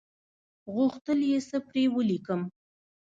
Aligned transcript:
غوښتل 0.73 1.19
یې 1.31 1.39
څه 1.49 1.57
پر 1.67 1.77
ولیکم. 1.95 2.41